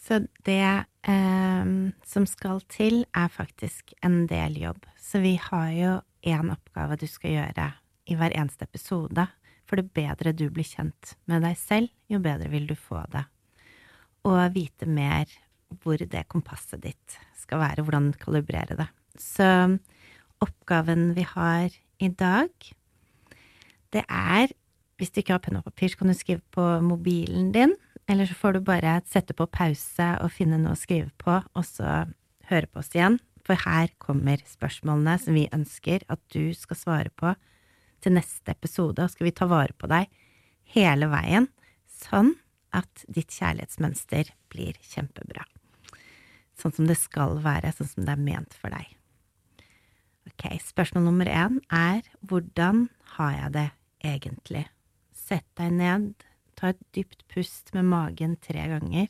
Så 0.00 0.22
det 0.48 0.64
eh, 0.64 1.72
som 2.08 2.26
skal 2.28 2.62
til, 2.72 3.04
er 3.12 3.32
faktisk 3.32 3.92
en 4.06 4.24
del 4.30 4.56
jobb. 4.62 4.86
Så 4.96 5.20
vi 5.22 5.36
har 5.40 5.68
jo 5.76 5.92
én 6.26 6.52
oppgave 6.52 6.98
du 7.00 7.06
skal 7.10 7.36
gjøre 7.36 7.68
i 8.10 8.16
hver 8.18 8.34
eneste 8.36 8.66
episode. 8.66 9.26
For 9.68 9.78
det 9.78 9.92
bedre 9.94 10.32
du 10.34 10.48
blir 10.50 10.66
kjent 10.66 11.14
med 11.30 11.44
deg 11.46 11.58
selv, 11.60 11.92
jo 12.10 12.18
bedre 12.22 12.50
vil 12.50 12.66
du 12.66 12.74
få 12.74 13.04
det. 13.12 13.22
Og 14.26 14.40
vite 14.56 14.88
mer 14.88 15.30
hvor 15.84 16.00
det 16.00 16.26
kompasset 16.32 16.82
ditt 16.82 17.20
skal 17.38 17.60
være, 17.62 17.84
hvordan 17.86 18.10
kalibrere 18.18 18.74
det. 18.80 18.88
Så 19.20 19.46
oppgaven 20.42 21.12
vi 21.14 21.22
har 21.28 21.70
i 22.00 22.08
dag, 22.08 22.50
det 23.92 24.04
er 24.08 24.56
Hvis 25.00 25.14
du 25.16 25.22
ikke 25.22 25.32
har 25.32 25.40
penn 25.40 25.56
og 25.56 25.64
papir, 25.64 25.88
så 25.88 25.96
kan 25.96 26.10
du 26.10 26.12
skrive 26.12 26.42
på 26.52 26.60
mobilen 26.84 27.54
din. 27.54 27.70
Eller 28.10 28.26
så 28.26 28.34
får 28.34 28.52
du 28.52 28.60
bare 28.66 28.96
sette 29.06 29.36
på 29.38 29.46
pause 29.46 30.06
og 30.18 30.32
finne 30.34 30.58
noe 30.58 30.74
å 30.74 30.78
skrive 30.78 31.12
på, 31.20 31.36
og 31.54 31.66
så 31.66 32.08
høre 32.50 32.66
på 32.66 32.80
oss 32.82 32.90
igjen. 32.90 33.20
For 33.46 33.54
her 33.62 33.92
kommer 34.02 34.42
spørsmålene 34.50 35.14
som 35.22 35.36
vi 35.36 35.46
ønsker 35.54 36.02
at 36.10 36.20
du 36.34 36.50
skal 36.58 36.78
svare 36.80 37.12
på 37.14 37.36
til 38.02 38.16
neste 38.16 38.50
episode. 38.50 39.04
Og 39.04 39.12
skal 39.12 39.28
vi 39.28 39.36
ta 39.36 39.46
vare 39.50 39.76
på 39.78 39.86
deg 39.92 40.10
hele 40.74 41.06
veien, 41.12 41.46
sånn 41.86 42.34
at 42.74 43.04
ditt 43.06 43.30
kjærlighetsmønster 43.34 44.32
blir 44.50 44.78
kjempebra. 44.90 45.46
Sånn 46.58 46.74
som 46.74 46.90
det 46.90 46.98
skal 46.98 47.38
være, 47.44 47.70
sånn 47.76 47.92
som 47.92 48.08
det 48.08 48.16
er 48.16 48.24
ment 48.26 48.56
for 48.58 48.74
deg. 48.74 48.90
Ok, 50.30 50.50
spørsmål 50.66 51.06
nummer 51.06 51.30
én 51.30 51.62
er 51.74 52.02
hvordan 52.26 52.88
har 53.14 53.38
jeg 53.38 53.54
det 53.54 53.68
egentlig? 54.10 54.66
Sett 55.14 55.46
deg 55.58 55.78
ned, 55.78 56.26
ta 56.60 56.74
et 56.74 56.80
dypt 56.94 57.24
pust 57.32 57.72
med 57.76 57.88
magen 57.88 58.36
tre 58.44 58.66
ganger, 58.74 59.08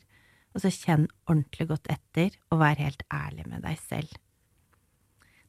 og 0.51 0.63
så 0.63 0.71
kjenn 0.71 1.07
ordentlig 1.27 1.67
godt 1.71 1.89
etter, 1.91 2.35
og 2.51 2.61
vær 2.63 2.79
helt 2.79 3.03
ærlig 3.11 3.47
med 3.51 3.63
deg 3.65 3.79
selv. 3.79 4.11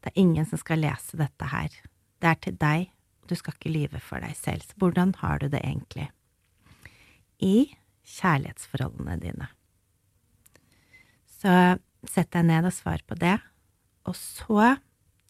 Det 0.03 0.11
er 0.11 0.21
ingen 0.23 0.47
som 0.49 0.59
skal 0.59 0.83
lese 0.83 1.19
dette 1.19 1.49
her. 1.53 1.75
Det 2.23 2.31
er 2.31 2.41
til 2.43 2.59
deg, 2.59 2.91
og 3.23 3.31
du 3.31 3.39
skal 3.39 3.55
ikke 3.55 3.75
lyve 3.75 4.03
for 4.03 4.23
deg 4.23 4.35
selv. 4.39 4.67
Så 4.67 4.79
hvordan 4.83 5.15
har 5.23 5.43
du 5.43 5.49
det 5.51 5.63
egentlig? 5.63 6.09
I 7.43 7.71
kjærlighetsforholdene 8.03 9.19
dine. 9.23 9.49
Så 11.39 11.55
sett 12.11 12.33
deg 12.35 12.49
ned 12.49 12.67
og 12.67 12.75
svar 12.75 13.03
på 13.07 13.19
det, 13.19 13.37
og 14.07 14.19
så 14.19 14.75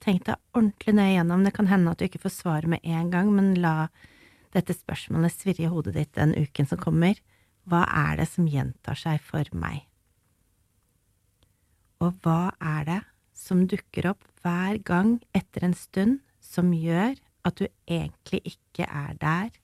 tenk 0.02 0.24
deg 0.26 0.40
ordentlig 0.56 0.96
nøye 0.96 1.12
gjennom. 1.14 1.44
Det 1.44 1.54
kan 1.56 1.68
hende 1.70 1.92
at 1.92 2.00
du 2.00 2.08
ikke 2.08 2.24
får 2.24 2.36
svaret 2.36 2.72
med 2.72 2.84
en 2.84 3.12
gang, 3.12 3.28
men 3.32 3.52
la 3.60 3.90
dette 4.52 4.76
spørsmålet 4.76 5.34
svirre 5.34 5.66
i 5.66 5.70
hodet 5.72 5.94
ditt 5.96 6.12
den 6.18 6.34
uken 6.36 6.68
som 6.68 6.80
kommer. 6.80 7.18
Hva 7.68 7.84
er 7.86 8.20
det 8.20 8.28
som 8.32 8.48
gjentar 8.50 8.98
seg 8.98 9.22
for 9.24 9.48
meg? 9.56 9.86
Og 12.02 12.18
hva 12.24 12.52
er 12.58 12.88
det 12.88 13.00
som 13.38 13.64
dukker 13.70 14.10
opp 14.10 14.26
hver 14.42 14.80
gang 14.82 15.16
etter 15.36 15.68
en 15.68 15.76
stund 15.78 16.20
som 16.42 16.72
gjør 16.74 17.14
at 17.46 17.58
du 17.58 17.66
egentlig 17.86 18.42
ikke 18.54 18.86
er 18.86 19.14
der 19.22 19.54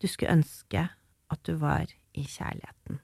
du 0.00 0.06
skulle 0.08 0.36
ønske 0.36 0.84
at 1.32 1.42
du 1.48 1.56
var 1.60 1.88
i 2.12 2.24
kjærligheten? 2.28 3.00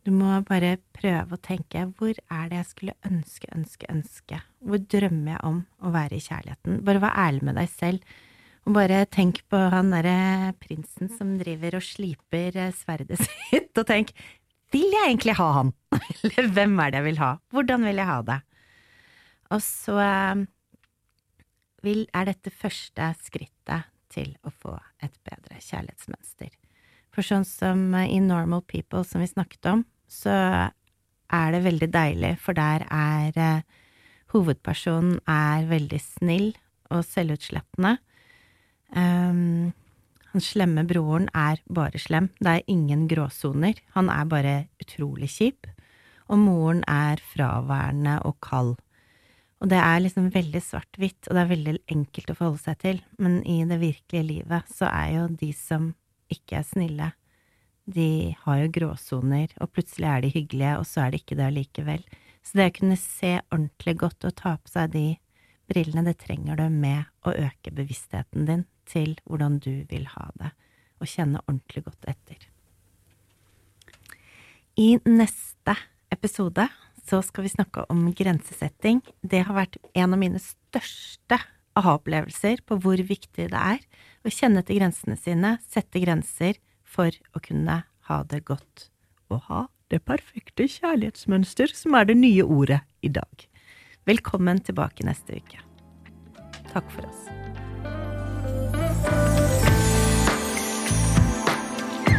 Du 0.00 0.12
må 0.16 0.38
bare 0.48 0.78
prøve 0.96 1.36
å 1.36 1.44
tenke 1.44 1.82
hvor 1.98 2.16
er 2.16 2.48
det 2.48 2.56
jeg 2.56 2.68
skulle 2.70 2.96
ønske, 3.04 3.48
ønske, 3.52 3.88
ønske? 3.92 4.38
Hvor 4.64 4.80
drømmer 4.80 5.34
jeg 5.34 5.44
om 5.44 5.58
å 5.84 5.92
være 5.92 6.16
i 6.16 6.24
kjærligheten? 6.24 6.80
Bare 6.84 7.02
vær 7.04 7.18
ærlig 7.28 7.44
med 7.48 7.60
deg 7.60 7.68
selv. 7.72 8.14
Og 8.68 8.76
bare 8.76 9.04
tenk 9.08 9.40
på 9.50 9.58
han 9.72 9.92
derre 9.94 10.52
prinsen 10.60 11.10
som 11.16 11.32
driver 11.40 11.78
og 11.78 11.84
sliper 11.84 12.58
eh, 12.60 12.76
sverdet 12.76 13.20
sitt, 13.26 13.72
og 13.76 13.86
tenk 13.88 14.12
vil 14.70 14.92
jeg 14.94 15.08
egentlig 15.08 15.34
ha 15.40 15.48
han? 15.56 15.72
Eller 16.22 16.50
hvem 16.54 16.76
er 16.78 16.92
det 16.92 17.00
jeg 17.00 17.08
vil 17.08 17.22
ha? 17.22 17.32
Hvordan 17.50 17.86
vil 17.88 17.98
jeg 18.02 18.10
ha 18.10 18.18
det? 18.28 18.38
Og 19.50 19.62
så 19.64 19.96
eh, 20.04 20.44
vil, 21.86 22.04
er 22.14 22.30
dette 22.30 22.52
første 22.54 23.12
skrittet 23.24 23.88
til 24.10 24.34
å 24.46 24.52
få 24.52 24.74
et 25.02 25.14
bedre 25.26 25.58
kjærlighetsmønster. 25.62 26.52
For 27.14 27.26
sånn 27.26 27.46
som 27.46 27.90
i 27.98 28.18
Normal 28.22 28.62
People, 28.70 29.02
som 29.06 29.22
vi 29.22 29.30
snakket 29.30 29.66
om, 29.70 29.84
så 30.10 30.34
er 31.30 31.54
det 31.54 31.62
veldig 31.66 31.88
deilig, 31.94 32.34
for 32.42 32.58
der 32.58 32.84
er 32.90 33.38
eh, 33.38 33.66
hovedpersonen 34.34 35.18
er 35.30 35.66
veldig 35.70 36.00
snill 36.02 36.52
og 36.90 37.04
selvutslettende. 37.06 37.96
Um, 38.96 39.70
han 40.30 40.42
slemme 40.44 40.84
broren 40.86 41.26
er 41.34 41.58
bare 41.66 41.98
slem, 41.98 42.28
det 42.38 42.50
er 42.52 42.70
ingen 42.70 43.08
gråsoner, 43.10 43.80
han 43.96 44.10
er 44.12 44.28
bare 44.30 44.54
utrolig 44.82 45.30
kjip. 45.32 45.66
Og 46.30 46.38
moren 46.38 46.84
er 46.86 47.18
fraværende 47.32 48.20
og 48.28 48.36
kald. 48.44 48.76
Og 49.60 49.68
det 49.72 49.80
er 49.82 49.98
liksom 50.04 50.28
veldig 50.32 50.60
svart-hvitt, 50.62 51.26
og 51.26 51.34
det 51.34 51.40
er 51.42 51.50
veldig 51.50 51.74
enkelt 51.92 52.30
å 52.30 52.36
forholde 52.38 52.62
seg 52.62 52.78
til, 52.80 53.00
men 53.18 53.40
i 53.42 53.58
det 53.68 53.80
virkelige 53.82 54.28
livet 54.28 54.70
så 54.72 54.86
er 54.88 55.08
jo 55.16 55.24
de 55.42 55.50
som 55.56 55.90
ikke 56.30 56.60
er 56.60 56.68
snille, 56.68 57.10
de 57.90 58.36
har 58.44 58.60
jo 58.62 58.70
gråsoner, 58.76 59.50
og 59.58 59.72
plutselig 59.74 60.06
er 60.06 60.22
de 60.22 60.30
hyggelige, 60.30 60.76
og 60.78 60.86
så 60.86 61.04
er 61.04 61.10
de 61.10 61.20
ikke 61.20 61.36
det 61.40 61.48
allikevel. 61.48 62.04
Så 62.46 62.60
det 62.60 62.70
å 62.70 62.76
kunne 62.78 62.98
se 63.00 63.32
ordentlig 63.50 63.96
godt 64.00 64.28
og 64.30 64.36
ta 64.38 64.54
på 64.62 64.70
seg 64.70 64.94
de 64.94 65.06
brillene, 65.70 66.06
det 66.06 66.20
trenger 66.22 66.60
du 66.60 66.68
med 66.70 67.10
å 67.26 67.34
øke 67.34 67.74
bevisstheten 67.74 68.46
din 68.46 68.64
til 68.90 69.16
hvordan 69.24 69.58
du 69.62 69.84
vil 69.90 70.06
ha 70.14 70.28
det, 70.40 70.52
og 71.00 71.08
kjenne 71.08 71.42
ordentlig 71.46 71.84
godt 71.86 72.10
etter. 72.10 72.46
I 74.80 74.96
neste 75.08 75.76
episode 76.12 76.66
så 77.06 77.20
skal 77.24 77.46
vi 77.46 77.52
snakke 77.52 77.84
om 77.90 78.10
grensesetting. 78.16 79.00
Det 79.22 79.42
har 79.46 79.56
vært 79.56 79.80
en 79.94 80.14
av 80.14 80.20
mine 80.20 80.40
største 80.42 81.40
aha-opplevelser 81.78 82.62
på 82.66 82.78
hvor 82.82 83.00
viktig 83.06 83.48
det 83.52 83.60
er 83.60 83.82
å 84.26 84.32
kjenne 84.32 84.62
til 84.66 84.80
grensene 84.80 85.16
sine, 85.18 85.56
sette 85.64 86.02
grenser 86.02 86.60
for 86.84 87.14
å 87.34 87.42
kunne 87.44 87.82
ha 88.10 88.18
det 88.30 88.42
godt. 88.48 88.88
Og 89.30 89.46
ha 89.48 89.66
det 89.90 90.02
perfekte 90.06 90.66
kjærlighetsmønster, 90.70 91.72
som 91.74 91.96
er 91.98 92.10
det 92.10 92.18
nye 92.18 92.46
ordet 92.46 92.82
i 93.02 93.10
dag. 93.14 93.46
Velkommen 94.08 94.62
tilbake 94.66 95.06
neste 95.06 95.38
uke. 95.38 95.62
Takk 96.70 96.86
for 96.94 97.06
oss. 97.10 97.69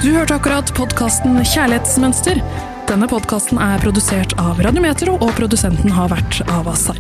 Du 0.02 0.10
hørte 0.16 0.36
akkurat 0.36 0.72
podkasten 0.74 1.38
Kjærlighetsmønster. 1.46 2.42
Denne 2.90 3.08
podkasten 3.08 3.62
er 3.62 3.80
produsert 3.84 4.34
av 4.42 4.60
Radiometro, 4.66 5.16
og 5.22 5.36
produsenten 5.38 5.94
har 5.94 6.10
vært 6.12 6.42
Avasar. 6.52 6.98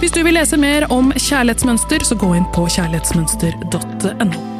Hvis 0.00 0.14
du 0.14 0.22
vil 0.22 0.38
lese 0.38 0.56
mer 0.60 0.86
om 0.94 1.10
kjærlighetsmønster, 1.12 2.06
så 2.06 2.18
gå 2.20 2.34
inn 2.38 2.46
på 2.54 2.68
kjærlighetsmønster.no. 2.76 4.55